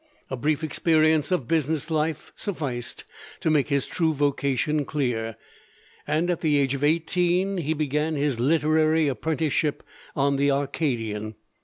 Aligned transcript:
A 0.31 0.35
brief 0.35 0.63
experience 0.63 1.31
of 1.31 1.47
business 1.47 1.91
life 1.91 2.33
sufficed 2.35 3.03
to 3.39 3.51
make 3.51 3.69
his 3.69 3.85
true 3.85 4.15
vocation 4.15 4.83
clear, 4.83 5.35
and 6.07 6.31
at 6.31 6.41
the 6.41 6.57
age 6.57 6.73
of 6.73 6.83
eighteen 6.83 7.57
he 7.59 7.75
began 7.75 8.15
his 8.15 8.39
literary 8.39 9.07
apprenticeship 9.07 9.83
on 10.15 10.37
the 10.37 10.49
Arcadian. 10.49 11.35